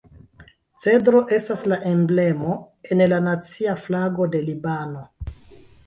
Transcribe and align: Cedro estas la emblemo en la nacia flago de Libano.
Cedro 0.85 1.19
estas 1.37 1.61
la 1.73 1.79
emblemo 1.91 2.57
en 2.97 3.07
la 3.13 3.23
nacia 3.29 3.79
flago 3.87 4.31
de 4.37 4.45
Libano. 4.51 5.07